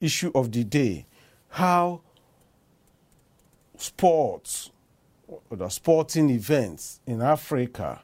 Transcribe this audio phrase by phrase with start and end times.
[0.00, 1.06] issue of the day
[1.50, 2.00] how
[3.76, 4.70] sports,
[5.50, 8.00] the sporting events in Africa,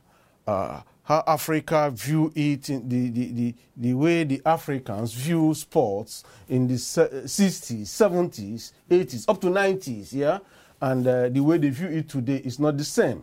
[0.47, 6.25] uh, how Africa view it, in the, the, the, the way the Africans view sports
[6.49, 10.39] in the 60s, 70s, 80s, up to 90s, yeah?
[10.81, 13.23] And uh, the way they view it today is not the same.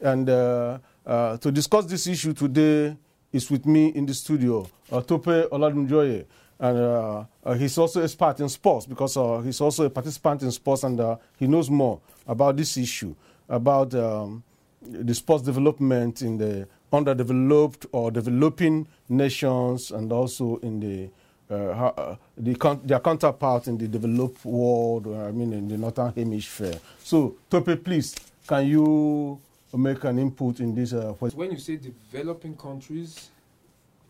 [0.00, 2.96] And uh, uh, to discuss this issue today
[3.32, 6.24] is with me in the studio, Tope Oladunjoye.
[6.58, 10.42] And uh, uh, he's also a expert in sports because uh, he's also a participant
[10.42, 13.14] in sports and uh, he knows more about this issue,
[13.48, 14.42] about um,
[14.82, 21.10] the sports development in the underdeveloped or developing nations and also in the
[21.48, 26.12] uh, uh, the their counterparts in the developed world, uh, I mean in the northern
[26.12, 26.80] hemisphere.
[26.98, 28.16] So, Tope, please,
[28.48, 29.40] can you
[29.72, 30.92] make an input in this?
[30.92, 33.30] When you say developing countries,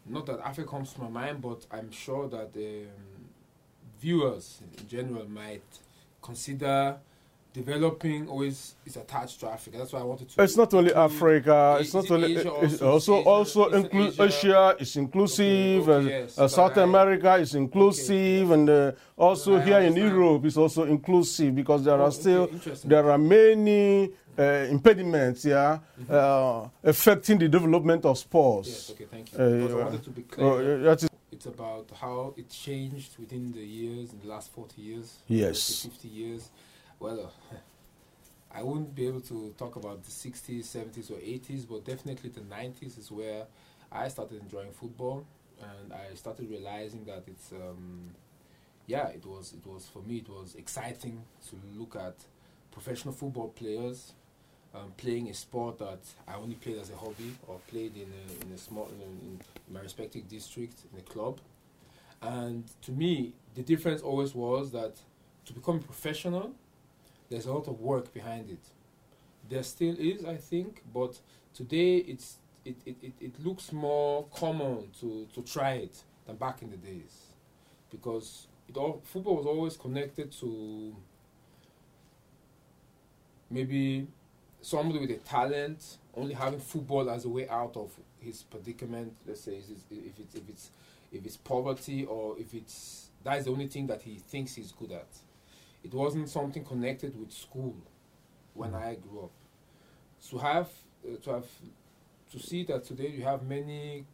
[0.08, 3.28] not that Africa comes to my mind, but I'm sure that um,
[4.00, 5.64] viewers in general might
[6.22, 6.96] consider
[7.60, 9.78] developing always is attached to Africa.
[9.78, 10.42] That's why I wanted to.
[10.42, 11.78] It's not only Africa.
[11.80, 12.36] It's Is not only.
[12.36, 13.14] Asia It's also?
[13.14, 14.76] also Asia, also include Asia?
[14.78, 15.88] It's inclusive.
[15.88, 19.96] Okay, uh, yes, uh, South I- America is inclusive, and uh, also here in.
[19.96, 22.44] Europe is also inclusive because there Oh, are okay, still
[22.84, 24.42] there are many uh,
[24.76, 25.78] impediments, yeah,
[26.10, 28.68] uh, affecting the development of sports.
[28.68, 29.38] Yes, okay, thank you.
[29.38, 30.92] Uh, I wanted to be Uh, clear.
[30.92, 35.06] is it's about how it changed within the years, in the last 40 years.
[35.28, 35.82] Yes.
[35.84, 36.42] 50 years.
[36.98, 37.32] Well,
[38.54, 42.40] I wouldn't be able to talk about the 60s, 70s, or 80s, but definitely the
[42.42, 43.44] 90s is where
[43.92, 45.24] I started enjoying football,
[45.60, 48.10] and I started realizing that it's, um,
[48.86, 52.14] yeah, it was, it was for me, it was exciting to look at
[52.72, 54.12] professional football players
[54.74, 58.46] um, playing a sport that I only played as a hobby or played in a,
[58.46, 59.40] in a small in, in
[59.74, 61.40] my respective district in a club.
[62.22, 64.96] And to me, the difference always was that
[65.46, 66.52] to become a professional,
[67.28, 68.60] there's a lot of work behind it.
[69.48, 71.18] There still is, I think, but
[71.54, 76.62] today it's it, it, it, it looks more common to, to try it than back
[76.62, 77.26] in the days.
[77.90, 80.94] Because it all football was always connected to
[83.50, 84.06] maybe
[84.60, 89.12] somebody with a talent only having football as a way out of his predicament.
[89.26, 90.70] Let's say is- is- if it's if it's
[91.12, 94.92] if it's poverty or if it's that's the only thing that he thinks he's good
[94.92, 95.06] at.
[95.86, 97.76] It wasn't something connected with school
[98.54, 99.30] when I grew up.
[100.30, 100.68] To have
[101.06, 101.46] uh, to have
[102.32, 104.04] to see that today you have many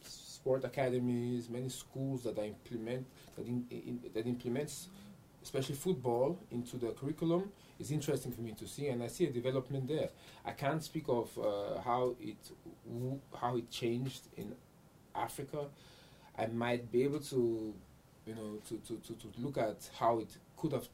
[0.00, 3.06] sport academies, many schools that are implement
[3.36, 4.88] that in, in, that implements
[5.42, 9.30] especially football into the curriculum is interesting for me to see, and I see a
[9.30, 10.08] development there.
[10.44, 12.38] I can't speak of uh, how it
[12.88, 14.54] w- how it changed in
[15.14, 15.66] Africa.
[16.36, 17.74] I might be able to,
[18.26, 20.88] you know, to, to, to, to look at how it could have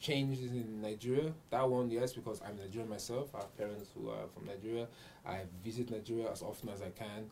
[0.00, 1.32] changed in Nigeria.
[1.50, 3.34] That one, yes, because I'm Nigerian myself.
[3.34, 4.86] I have parents who are from Nigeria.
[5.26, 7.28] I visit Nigeria as often as I can,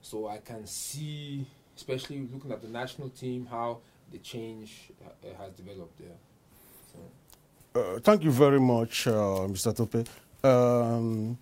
[0.00, 1.46] so I can see,
[1.76, 3.78] especially looking at the national team, how
[4.12, 6.16] the change uh, has developed there.
[6.92, 7.80] So.
[7.80, 9.76] Uh, thank you very much, uh, Mr.
[9.76, 10.08] Tope.
[10.44, 11.36] Um,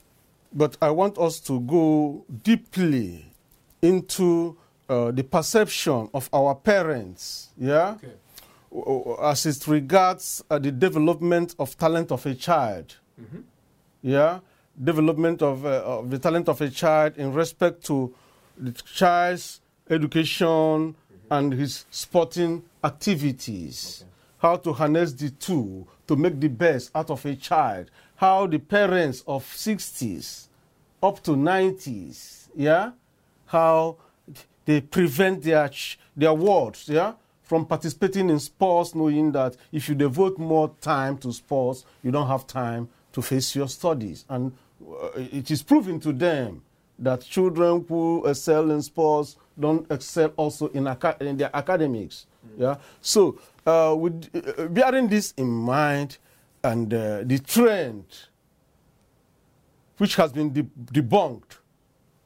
[0.53, 3.27] but I want us to go deeply
[3.83, 4.57] into
[4.89, 8.13] uh, the perception of our parents, yeah, Okay.
[8.87, 13.41] O- as it regards uh, the development of talent of a child, Mm-hmm.
[14.03, 14.41] yeah,
[14.83, 18.15] development of, uh, of the talent of a child in respect to
[18.59, 20.95] the child's education
[21.31, 24.03] and his sporting activities.
[24.03, 24.11] Okay.
[24.39, 28.59] how to harness the two to make the best out of a child, how the
[28.59, 30.49] parents of 60s
[31.03, 32.91] up to 90s, yeah,
[33.47, 33.97] how
[34.67, 37.15] they prevent their ch- their wards, yeah,
[37.47, 42.27] from participating in sports, knowing that if you devote more time to sports, you don't
[42.27, 44.53] have time to face your studies, and
[44.83, 46.63] uh, it is proven to them
[46.99, 52.27] that children who excel in sports don't excel also in, aca- in their academics.
[52.59, 52.77] Yeah.
[53.01, 54.29] So, uh, with
[54.59, 56.19] uh, bearing this in mind,
[56.65, 58.05] and uh, the trend,
[59.99, 60.63] which has been de-
[61.01, 61.59] debunked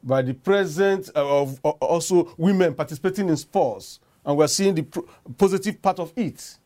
[0.03, 4.01] by the presence of also women participating in sports,
[4.31, 4.85] and we're seeing the
[5.37, 6.57] positive part of it.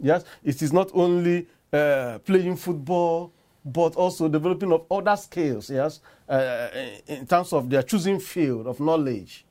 [0.00, 3.32] Yes, it is not only uh, playing football,
[3.64, 5.70] but also developing of other skills.
[5.70, 6.68] Yes, uh,
[7.06, 9.44] in terms of their choosing field of knowledge.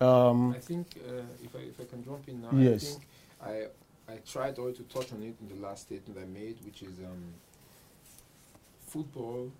[0.00, 2.98] Um, I think uh, if I if I can jump in now, Yes.
[3.42, 3.68] I think
[4.08, 6.82] I I tried already to touch on it in the last statement I made, which
[6.82, 7.34] is um,
[8.86, 9.50] football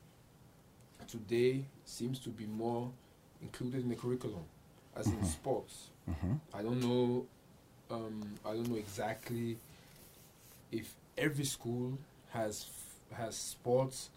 [1.09, 2.91] today seems to be more
[3.41, 4.45] included in the curriculum,
[4.95, 5.89] as in sports.
[6.55, 7.27] I don't know
[7.91, 9.57] um, I don't know exactly
[10.73, 11.99] if every school
[12.31, 12.67] has
[13.13, 14.11] has sports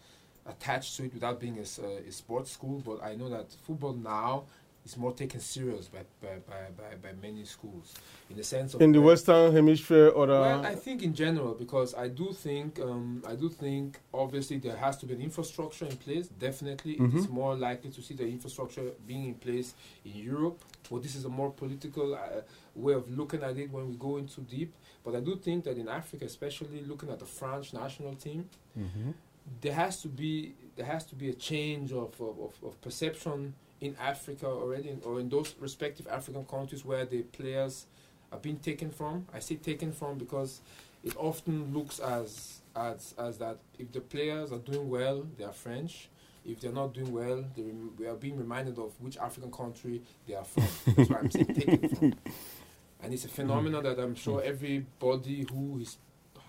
[0.46, 2.82] attached to it without being a sports school.
[2.86, 4.44] But I know that football now
[4.86, 7.94] is more taken serious by by, by, by, many schools
[8.30, 10.34] in the sense of In the Western Hemisphere or the.
[10.34, 14.76] well, I think in general, because I do think, um, I do think, obviously there
[14.76, 16.28] has to be an infrastructure in place.
[16.28, 17.30] Definitely, it is Mhm.
[17.32, 19.74] more likely to see the infrastructure being in place
[20.06, 20.64] in Europe.
[20.90, 22.42] But this is a more political uh,
[22.76, 24.74] way of looking at it when we go into deep.
[25.04, 29.14] But I do think that in Africa, especially looking at the French national team, Mhm.
[29.62, 33.54] there has to be there has to be a change of of, of, of perception
[33.82, 37.88] in Africa already, or in those respective African countries where the players
[38.32, 39.26] are being taken from.
[39.34, 40.62] I say taken from because
[41.04, 45.52] it often looks as as as that if the players are doing well, they are
[45.52, 46.10] French.
[46.46, 50.02] If they're not doing well, they rem- we are being reminded of which African country
[50.28, 50.64] they are from.
[50.96, 52.14] That's why I'm saying taken from.
[53.04, 55.98] And it's a phenomenon that I'm sure everybody who is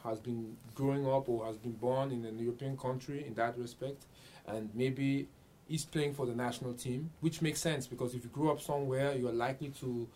[0.04, 4.04] has been growing up or has been born in an European country in that respect,
[4.46, 5.28] and maybe
[5.72, 9.14] is playing for the national team, which makes sense because if you grew up somewhere,
[9.14, 10.06] you are likely to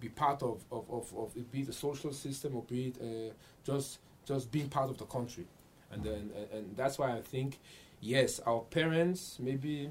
[0.00, 2.96] be part of, of, of, of it, be it the social system or be it
[3.00, 3.32] uh,
[3.64, 5.46] just just being part of the country,
[5.90, 7.58] and then and, and that's why I think
[8.00, 9.90] yes, our parents maybe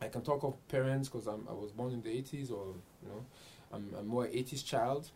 [0.00, 3.24] I can talk of parents because I'm was born in the 80s or you know
[3.72, 5.10] I'm, I'm more 80s child.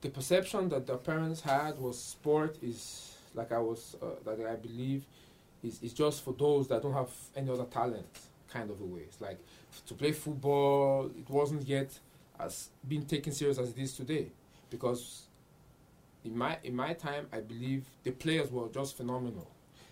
[0.00, 4.56] The perception that the parents had was sport is like I was uh, that I
[4.56, 5.04] believe
[5.62, 8.06] is is just for those that don't have any other talent
[8.52, 9.00] kind of a way.
[9.02, 9.38] It's like
[9.86, 11.98] to play football it wasn't yet
[12.38, 14.28] as being taken serious as it is today.
[14.70, 15.22] Because
[16.24, 19.48] in my in my time I believe the players were just phenomenal.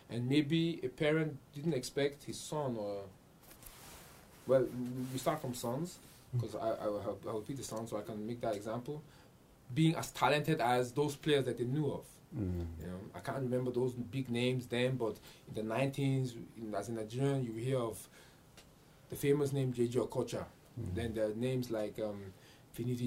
[0.08, 3.02] And maybe a parent didn't expect his son or
[4.46, 4.66] well
[5.12, 5.98] we start from sons
[6.32, 6.38] hmm.
[6.38, 8.54] because I, I, will help- I will pick the son so I can make that
[8.54, 9.02] example.
[9.74, 12.04] Being as talented as those players that they knew of
[12.34, 12.66] Mm.
[12.80, 15.16] you know, I can't remember those big names then, but
[15.48, 18.08] in the 19s, in, as a Nigerian, you hear of
[19.08, 20.00] the famous name J.J.
[20.00, 20.44] Okocha.
[20.78, 20.94] Mm.
[20.94, 22.20] Then there are names like um,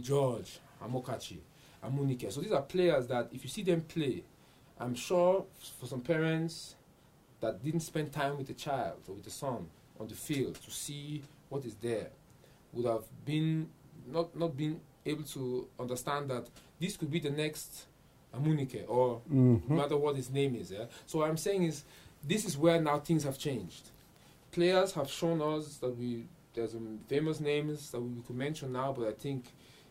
[0.02, 1.38] George, Amokachi,
[1.84, 2.32] Amunike.
[2.32, 4.24] So these are players that if you see them play,
[4.80, 5.46] I'm sure
[5.80, 6.76] for some parents
[7.42, 9.68] that didn't spend time with the child or with the son
[10.00, 12.08] on the field to see what is there
[12.74, 13.68] would have been
[14.08, 16.48] not not been able to understand that
[16.80, 17.86] this could be the next
[18.36, 19.70] Amunike or Mhm.
[19.70, 20.72] no matter what his name is.
[20.72, 20.86] Yeah?
[21.06, 21.84] So what I'm saying is,
[22.24, 23.90] this is where now things have changed.
[24.52, 28.92] Players have shown us that we there's some famous names that we could mention now,
[28.92, 29.46] but I think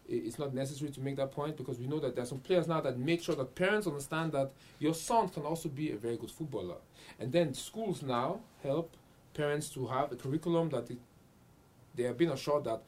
[0.09, 2.81] it's not necessary to make that point because we know that there's some players now
[2.81, 4.51] that make sure that parents understand that
[4.81, 6.77] your son can also be a very good footballer,
[7.21, 8.97] and then schools now help
[9.35, 10.99] parents to have a curriculum that it,
[11.95, 12.83] they have been assured that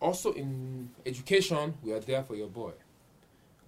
[0.00, 2.72] also in education we are there for your boy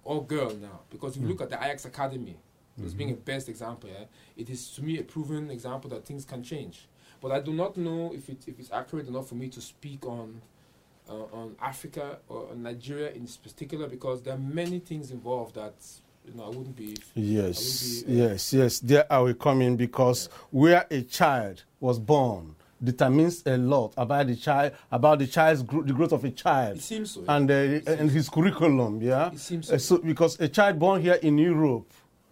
[0.05, 1.31] or girl now because if you Mm.
[1.31, 2.37] look at the Ajax Academy
[2.83, 4.03] as being a best example, yeah,
[4.35, 6.87] it is to me a proven example that things can change.
[7.21, 10.05] But I do not know if it if it's accurate enough for me to speak
[10.05, 10.41] on
[11.09, 15.75] uh, on Africa or on Nigeria in particular because there are many things involved that
[16.27, 16.97] you know I wouldn't be.
[17.15, 18.79] Yes, will be, uh, yes, yes.
[18.79, 24.27] There I will come in because where a child was born determines a lot about
[24.27, 27.23] the child, about the child's gro- the growth of a It child, seems so.
[27.27, 27.53] and uh,
[27.99, 29.01] and his curriculum.
[29.01, 29.31] Yeah.
[29.31, 29.95] it seems Uh, so.
[29.97, 31.91] so because a child born here in Europe,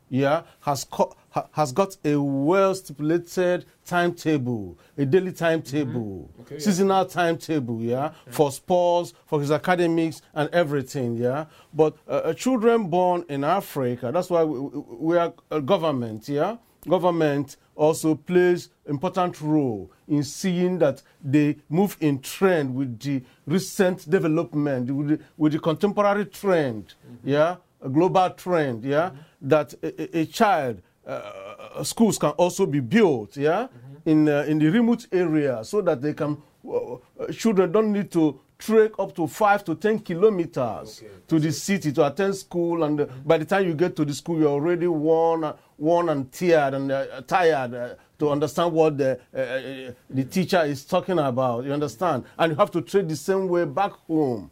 [0.09, 6.61] yeah, has co- ha- has got a well stipulated timetable, a daily timetable, Okay, yeah.
[6.61, 11.45] seasonal timetable, yeah, for sports, for his academics and everything, yeah.
[11.73, 16.27] But uh, uh, children born in Africa, that's why we, we we are a government,
[16.29, 16.57] yeah.
[16.87, 24.09] Government also plays important role in seeing that they move in trend with the recent
[24.09, 29.11] development, with the, with the contemporary trend, yeah, a global trend, yeah,
[29.41, 33.67] that a, a- child, uh, schools can also be built, yeah,
[34.05, 36.37] in uh, in the remote area, so that they can
[36.67, 36.97] uh, uh,
[37.31, 41.11] children don't need to trek up to five to ten kilometers Okay.
[41.27, 44.13] to the city to attend school, and uh, by the time you get to the
[44.13, 47.89] school, you're already worn, uh, worn and tired and uh, tired uh,
[48.19, 51.65] to understand what the uh, uh, the teacher is talking about.
[51.65, 54.49] You understand, and you have to trade the same way back home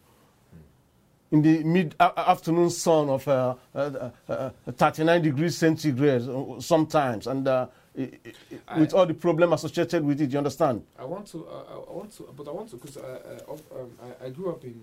[1.32, 6.24] in the mid afternoon sun of uh, uh, uh, uh, 39 degrees centigrade
[6.60, 7.48] sometimes, and
[7.98, 10.32] uh, i- i- i- with all the problem associated with it.
[10.32, 10.84] You understand?
[10.98, 11.46] I want to.
[11.48, 13.02] Uh, I- I want to, but I want to because uh,
[13.48, 14.82] uh, of- um, I, I grew up in.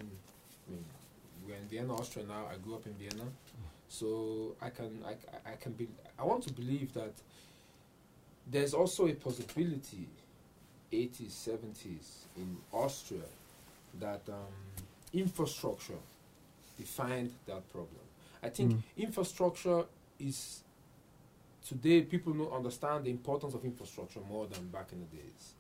[0.68, 0.84] I mean,
[1.46, 2.46] we're in Vienna, Austria now.
[2.52, 3.24] I grew up in Vienna,
[3.88, 5.02] so I can.
[5.06, 5.88] I, I- I can be.
[6.18, 7.12] I want to believe that
[8.50, 10.06] there's also a possibility,
[10.92, 13.20] 80s, 70s in Austria,
[14.00, 14.34] that um,
[15.12, 15.98] infrastructure
[16.78, 18.00] defined that problem.
[18.42, 18.82] I think Mm.
[18.96, 19.84] infrastructure
[20.20, 20.62] is
[21.68, 25.54] today people don't understand the importance of infrastructure more than back in the days.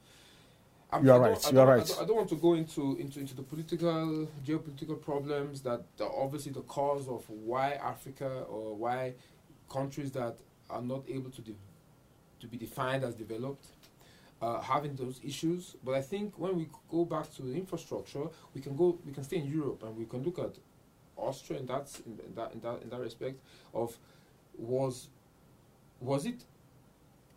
[0.90, 1.86] I'm- You are right, you are don't- I right.
[1.86, 6.14] don't- I don't want to go into, into into the political, geopolitical problems that are
[6.24, 9.14] obviously the cause of why Africa or why
[9.68, 10.36] countries that
[10.70, 11.56] are not able to de-
[12.40, 13.66] to be defined as developed
[14.40, 15.74] uh, having those issues.
[15.84, 19.24] But I think when we go back to the infrastructure, we can go, we can
[19.24, 20.54] stay in Europe and we can look at
[21.16, 23.40] Austria in that in, in that in that in that respect
[23.74, 23.98] of
[24.56, 25.08] was
[26.00, 26.40] was it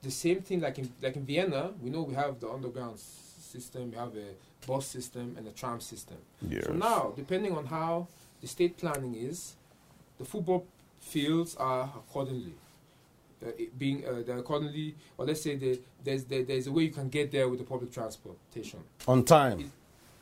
[0.01, 1.71] the same thing like in like in Vienna?
[1.81, 5.51] We know we have the underground s- system, we have a bus system and a
[5.51, 6.17] tram system.
[6.47, 6.65] Yes.
[6.65, 8.07] So now, depending on how
[8.41, 9.55] the state planning is,
[10.17, 10.65] the football
[10.99, 12.53] fields are accordingly.
[13.43, 13.49] Uh,
[13.79, 17.09] being uh, they're accordingly, or let's say the, there's there, there's a way you can
[17.09, 19.71] get there with the public transportation on time.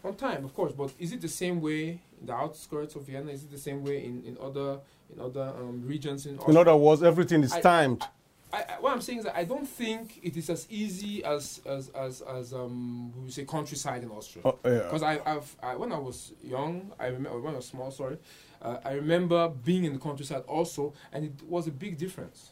[0.05, 0.71] on time, of course.
[0.71, 3.31] But is it the same way in the outskirts of Vienna?
[3.31, 4.79] Is it the same way in, in other
[5.13, 6.39] in other um, regions in?
[6.47, 8.03] In other words, everything is I- timed.
[8.03, 8.07] I,
[8.51, 11.89] I, what I'm saying is that I don't think it is as easy as as
[11.89, 14.41] as, as um we would say countryside in Austria.
[14.45, 14.79] Oh, yeah.
[14.79, 17.91] Because I, I've, I, when I was young, I remember when I was small.
[17.91, 18.17] Sorry,
[18.61, 22.51] uh, I remember being in the countryside also, and it was a big difference.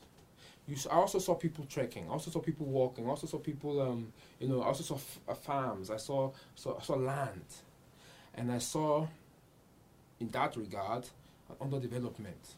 [0.67, 2.05] You, I also saw people trekking.
[2.07, 3.07] I also saw people walking.
[3.07, 5.89] I also saw people, um, you know, I also saw f- uh, farms.
[5.89, 7.45] I saw, saw, I saw land,
[8.35, 9.07] and I saw,
[10.19, 11.07] in that regard,
[11.61, 12.55] underdevelopment.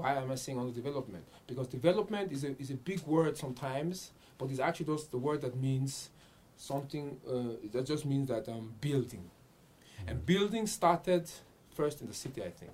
[0.00, 1.24] Why am I saying under development?
[1.46, 5.40] Because development is a is a big word sometimes, but it's actually just the word
[5.42, 6.10] that means
[6.56, 7.06] something.
[7.28, 9.24] Uh, that just means that um, building,
[10.06, 11.24] and building started
[11.74, 12.72] first in the city, I think.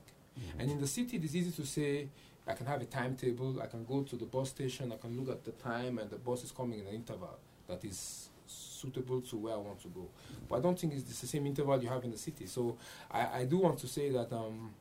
[0.59, 2.09] And in the city, it is easy to say,
[2.47, 5.31] I can have a timetable, I can go to the bus station, I can look
[5.31, 9.37] at the time, and the bus is coming in an interval that is suitable to
[9.37, 10.07] where I want to go.
[10.49, 12.47] But I don't think it's the same interval you have in the city.
[12.47, 12.77] So
[13.11, 14.75] I, I do want to say that, um,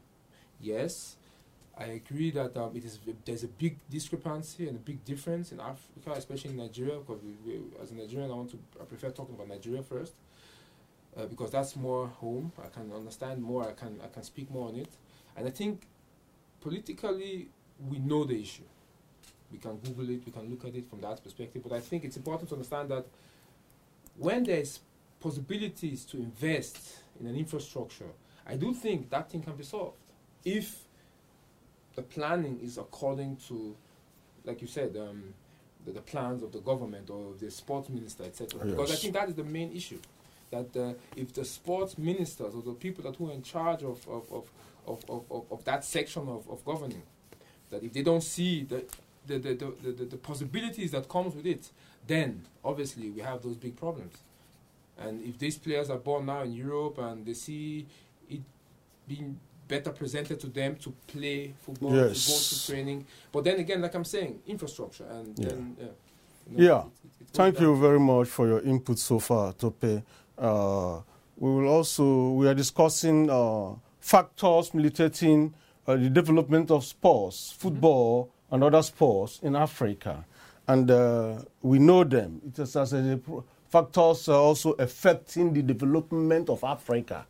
[0.59, 1.15] yes,
[1.77, 5.59] I agree that um, it is there's a big discrepancy and a big difference in
[5.59, 6.99] Africa, especially in Nigeria.
[6.99, 10.13] Because we, we, as a Nigerian, I want to I prefer talking about Nigeria first,
[11.17, 12.51] uh, because that's more home.
[12.63, 13.67] I can understand more.
[13.67, 14.89] I can I can speak more on it,
[15.35, 15.81] and I think
[16.61, 17.49] politically
[17.89, 18.63] we know the issue.
[19.51, 20.25] We can Google it.
[20.25, 21.61] We can look at it from that perspective.
[21.61, 23.05] But I think it's important to understand that
[24.17, 24.79] when there's
[25.19, 28.09] possibilities to invest in an infrastructure,
[28.47, 29.97] I do think that thing can be solved
[30.45, 30.84] if
[31.95, 33.75] the planning is according to,
[34.43, 35.33] like you said, um,
[35.85, 38.65] the, the plans of the government or the sports minister, etc.
[38.65, 39.99] Because I think that is the main issue.
[40.51, 44.07] That uh, if the sports ministers or the people that who are in charge of
[44.07, 44.49] of, of,
[44.87, 47.01] of, of, of, that section of, of governing,
[47.71, 48.85] that if they don't see the
[49.25, 51.69] the, the, the, the, the, the possibilities that comes with it,
[52.05, 54.13] then obviously we have those big problems.
[54.97, 57.87] And if these players are born now in Europe and they see
[58.29, 58.41] it
[59.07, 63.81] being better presented to them to play football, to go to training, but then again,
[63.81, 65.49] like I'm saying, infrastructure and Yeah.
[65.49, 65.85] then yeah.
[66.57, 66.79] Yeah.
[66.79, 67.63] it- it- Thank down.
[67.63, 70.03] you very much for your input so far, Tope.
[70.37, 70.99] Uh,
[71.37, 75.53] we will also we are discussing uh, factors militating
[75.87, 80.25] uh, the development of sports, football, and other sports in Africa,
[80.67, 82.41] and uh, we know them.
[82.47, 83.19] It is as a
[83.69, 87.25] factors are also affecting the development of Africa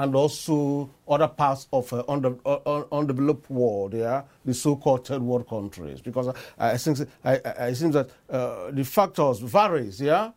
[0.00, 5.46] and also other parts of uh, under, uh, undeveloped world, yeah, the so-called third world
[5.46, 6.00] countries.
[6.00, 6.28] Because
[6.58, 10.30] I, I think I, I, think that uh, the factors varies, yeah.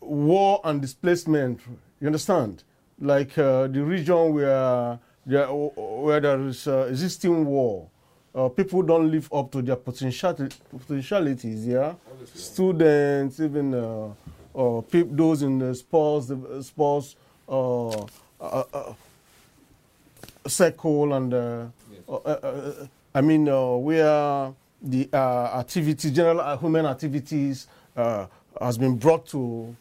[0.00, 1.60] War and displacement,
[2.00, 2.64] you understand?
[3.00, 7.88] Like uh, the region where there, where there is uh, existing war,
[8.34, 10.34] uh, people don't live up to their potential
[10.76, 14.08] potentialities, yeah Obviously, students, even uh,
[14.56, 17.14] uh, those in the sports, the sports
[18.44, 18.78] uh, uh,
[20.44, 22.08] uh, circle, and uh, Yes.
[22.26, 28.26] uh, I mean, uh, where the uh, activity, general human activities, uh,
[28.60, 29.74] has been brought to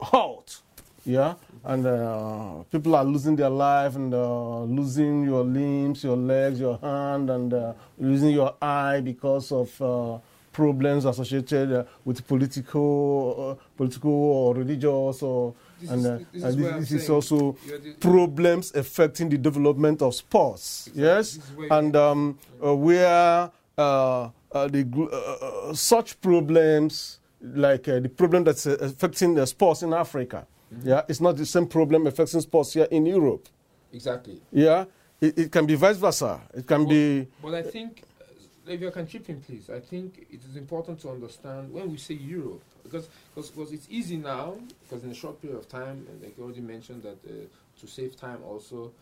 [0.00, 0.60] halt.
[1.04, 6.60] Yeah, and uh, people are losing their life and uh, losing your limbs, your legs,
[6.60, 10.18] your hand, and uh, losing your eye because of uh,
[10.52, 16.44] problems associated uh, with political, uh, political or religious, or This and is- uh, this
[16.44, 20.86] uh, is this, where I'm this is also the- problems affecting the development of sports.
[20.86, 21.02] Exactly.
[21.02, 26.20] Yes, This is where you- and um, uh, where uh, uh, the uh, uh, such
[26.20, 30.46] problems like uh, the problem that's uh, affecting the sports in Africa.
[30.72, 30.86] Mhm.
[30.86, 33.48] Yeah, it's not the same problem affecting sports here in Europe.
[33.92, 34.40] Exactly.
[34.52, 34.84] Yeah,
[35.20, 36.40] it, it can be vice versa.
[36.54, 40.26] It can be But I think, uh, if you can chip in, please, I think
[40.30, 42.62] it is important to understand when we say Europe,
[42.92, 46.36] because because, because it's easy now, because in a short period of time, and like
[46.36, 47.32] you already mentioned that uh,
[47.80, 48.92] to save time also,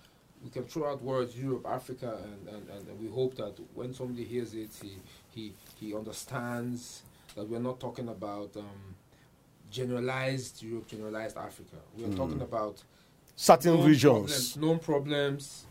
[0.45, 3.93] we can throw out words Europe, Africa, and, and, and, and we hope that when
[3.93, 4.93] somebody hears it, he
[5.35, 7.03] he he understands
[7.35, 8.95] that we're not talking about um,
[9.71, 11.77] generalized Europe, generalized Africa.
[11.97, 12.17] We are Mm.
[12.17, 12.83] talking about
[13.37, 14.21] Certain known regions.
[14.21, 15.67] problems, known problems.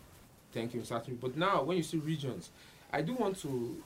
[0.52, 1.16] Thank you, certain.
[1.18, 2.50] But now, when you see regions,
[2.92, 3.84] I do want to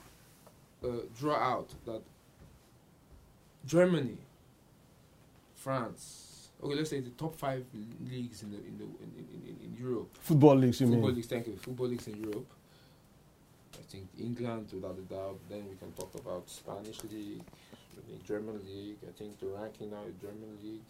[0.84, 0.88] uh,
[1.20, 2.02] draw out that
[3.66, 4.18] Germany,
[5.56, 6.50] France.
[6.64, 7.66] Okay, let's say the top five
[8.10, 10.10] leagues in the in the in, in, in, in Europe.
[10.22, 11.16] Football leagues, you football mean?
[11.16, 11.56] leagues, thank you.
[11.58, 12.48] Football leagues in Europe.
[13.74, 15.40] I think England, without a doubt.
[15.50, 17.44] Then we can talk about Spanish league,
[17.96, 18.98] the German league.
[19.08, 20.82] I think the ranking now is German league.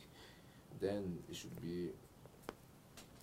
[0.79, 1.89] Then it should be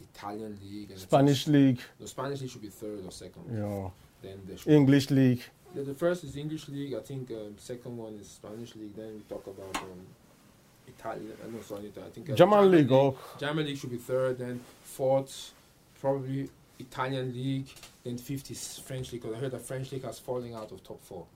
[0.01, 0.91] Italian league.
[0.91, 3.49] And Spanish league, the Spanish league should be third or second.
[3.51, 3.93] know,
[4.23, 5.43] Then English league.
[5.75, 6.95] The, the first is English league.
[6.95, 8.95] I think um, second one is Spanish league.
[8.97, 10.01] Then we talk about um,
[10.87, 11.33] Italian.
[11.43, 14.39] Uh, no, sorry, I think uh, German league, oh, German league should be third.
[14.39, 15.53] Then fourth,
[16.01, 16.49] probably
[16.79, 17.69] Italian league.
[18.05, 19.23] Then fifth is French league.
[19.23, 21.27] Because I heard that French league has fallen out of top four.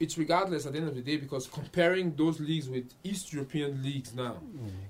[0.00, 3.82] It's regardless at the end of the day because comparing those leagues with East European
[3.82, 4.36] leagues now,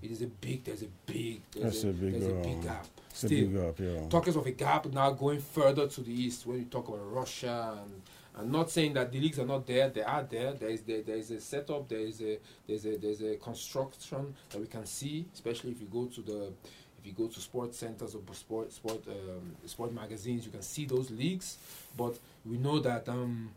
[0.03, 0.65] it is a big.
[0.65, 1.41] There's a big.
[1.53, 2.87] There's That's a big, There's a big um, gap.
[3.13, 4.09] Still, big up, yeah.
[4.09, 7.79] talkers of a gap now going further to the east when you talk about Russia
[7.83, 8.03] and
[8.39, 9.89] I'm not saying that the leagues are not there.
[9.89, 10.53] They are there.
[10.53, 11.89] There is there, there is a setup.
[11.89, 15.89] There is a there's a there's a construction that we can see, especially if you
[15.89, 16.53] go to the
[17.01, 20.85] if you go to sports centers or sport sport um, sport magazines, you can see
[20.85, 21.59] those leagues.
[21.97, 23.51] But we know that um,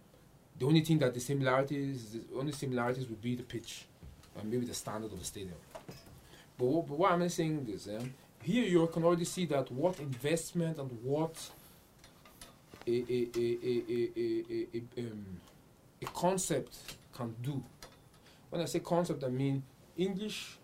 [0.61, 3.85] the only thing that the similarities, the only similarities would be the pitch
[4.39, 5.55] and maybe the standard of the stadium.
[6.55, 7.87] But, what, but why am I saying this?
[7.87, 7.99] Eh?
[8.43, 11.49] Here you can already see that what investment and what
[12.85, 15.25] a, a, a, a, a, um,
[15.99, 16.77] a concept
[17.11, 17.63] can do.
[18.51, 19.63] When I say concept, I mean
[19.97, 20.59] English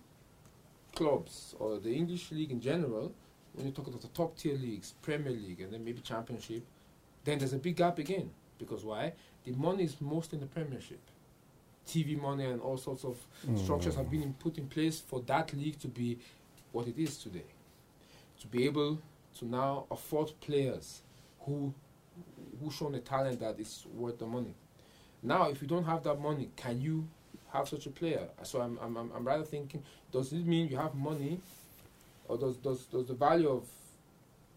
[0.94, 3.12] clubs or the English league in general.
[3.54, 6.64] When you talk about the top tier leagues, Premier League, and then maybe Championship,
[7.24, 8.30] then there's a big gap again.
[8.60, 9.14] Because why?
[9.48, 11.00] The money is most in the Premiership.
[11.88, 13.16] TV money and all sorts of
[13.48, 13.58] mm.
[13.58, 16.20] structures have been in, put in place for that league to be
[16.74, 17.46] what it is today.
[18.42, 19.00] To be able
[19.40, 21.02] to now afford players
[21.42, 21.74] who
[22.60, 24.54] who shown a talent that is worth the money.
[25.24, 27.08] Now, if you don't have that money, can you
[27.54, 28.28] have such a player?
[28.44, 29.82] So I'm I'm, I'm, I'm rather thinking,
[30.12, 31.40] does it mean you have money,
[32.28, 33.66] or does does does the value of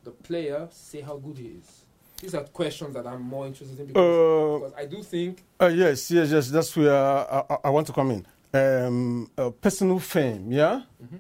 [0.03, 1.85] the player say how good he is?
[2.20, 5.66] These are questions that I'm more interested in because, Uh, because I do think Uh,
[5.68, 6.50] yes, yes, yes.
[6.50, 8.26] That's where I, I, I want to come in.
[8.52, 11.18] Um, uh, personal fame, yeah, Mhm.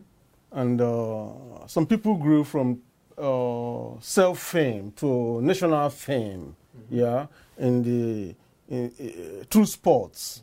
[0.52, 2.80] and uh, some people grew from
[3.16, 6.56] uh, self fame to national fame,
[6.90, 7.26] yeah,
[7.58, 8.34] in the
[8.68, 10.42] in, uh, through sports,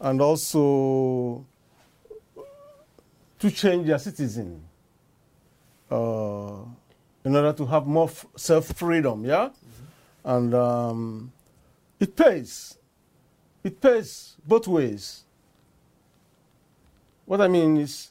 [0.00, 1.44] and also
[3.40, 4.62] to change their citizen
[5.90, 6.58] uh,
[7.24, 9.48] in order to have more f- self freedom, yeah,
[10.28, 11.32] and um,
[11.98, 12.76] it pays
[13.64, 15.24] it pays both ways.
[17.24, 18.10] What I mean is,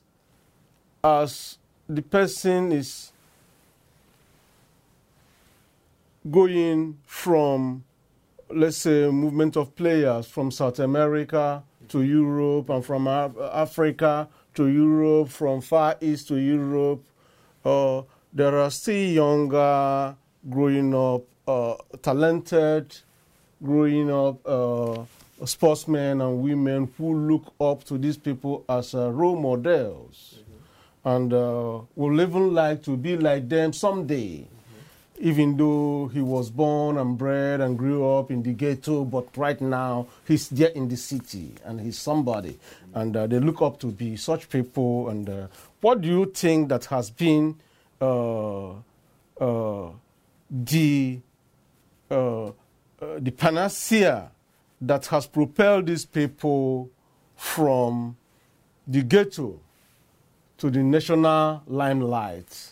[1.03, 3.11] as the person is
[6.29, 7.83] going from,
[8.49, 14.67] let's say, movement of players from South America to Europe and from Af- Africa to
[14.67, 17.03] Europe, from Far East to Europe,
[17.63, 18.01] uh,
[18.33, 20.15] there are still younger,
[20.49, 22.95] growing up, uh, talented,
[23.63, 25.03] growing up uh,
[25.45, 30.39] sportsmen and women who look up to these people as uh, role models
[31.05, 34.45] and uh, will even like to be like them someday.
[35.19, 39.59] Even though he was born and bred and grew up in the ghetto, but right
[39.59, 42.59] now he's there in the city and he's somebody.
[42.93, 45.09] And uh, they look up to be such people.
[45.09, 45.47] And uh,
[45.81, 47.55] what do you think that has been
[47.99, 48.73] uh,
[49.39, 49.89] uh,
[50.51, 51.19] the
[52.09, 52.51] uh, uh,
[53.19, 54.31] the panacea
[54.81, 56.89] that has propelled these people
[57.35, 58.15] from
[58.87, 59.59] the ghetto
[60.57, 62.71] to the national limelight.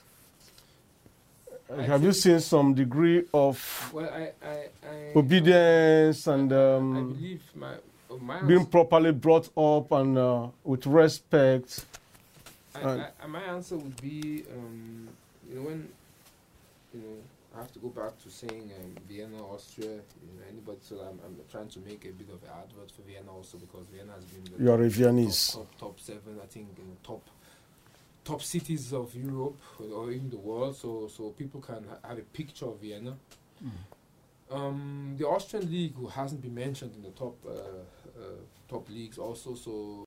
[1.75, 7.41] I Have you seen some degree of well, I I, obedience and I um, believe
[7.55, 7.73] my
[8.21, 11.85] my being properly brought up and uh, with respect?
[12.83, 15.09] My answer would be um,
[15.49, 15.89] you know when
[16.93, 17.15] you know
[17.55, 19.87] I have to go back to saying um, Vienna, Austria.
[19.87, 23.01] You know, anybody, so I'm, I'm trying to make a bit of an advert for
[23.03, 25.51] Vienna also because Vienna has been the You are a top, Viennese.
[25.53, 27.21] top top seven, I think, in the top
[28.25, 29.61] top cities of Europe
[29.93, 30.75] or in the world.
[30.75, 33.15] So so people can ha- have a picture of Vienna.
[34.51, 38.23] Um, the Austrian league, who hasn't been mentioned in the top uh, uh,
[38.69, 39.55] top leagues, also.
[39.55, 40.04] So